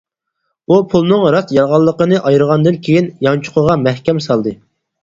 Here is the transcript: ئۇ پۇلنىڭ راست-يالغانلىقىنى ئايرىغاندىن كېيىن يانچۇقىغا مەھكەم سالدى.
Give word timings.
ئۇ 0.71 0.77
پۇلنىڭ 0.93 1.27
راست-يالغانلىقىنى 1.35 2.23
ئايرىغاندىن 2.31 2.83
كېيىن 2.89 3.13
يانچۇقىغا 3.29 3.79
مەھكەم 3.89 4.29
سالدى. 4.31 4.59